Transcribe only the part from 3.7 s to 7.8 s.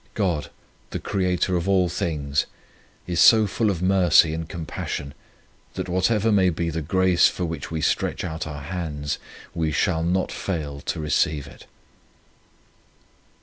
mercy and compassion that whatever may be the grace for which